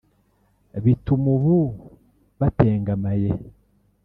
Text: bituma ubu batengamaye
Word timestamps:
bituma 0.83 1.27
ubu 1.37 1.55
batengamaye 2.39 3.31